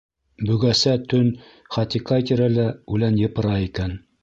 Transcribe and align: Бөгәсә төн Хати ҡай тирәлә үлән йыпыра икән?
Бөгәсә 0.49 0.93
төн 1.13 1.29
Хати 1.77 2.03
ҡай 2.11 2.27
тирәлә 2.31 2.67
үлән 2.97 3.23
йыпыра 3.23 3.55
икән? 3.71 3.97